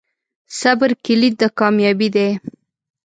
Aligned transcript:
صبر 0.59 0.89
کلید 1.05 1.33
د 1.41 1.43
کامیابۍ 1.59 2.09
دی. 2.15 2.29